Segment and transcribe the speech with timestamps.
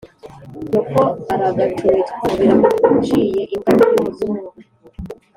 [0.69, 1.01] nyoko
[1.33, 4.49] aragacumitwa na biraciye imbwa y'umuzungu